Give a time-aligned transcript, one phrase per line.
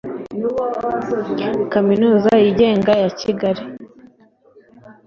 [1.71, 3.63] Kaminuza Yigenga ya Kigali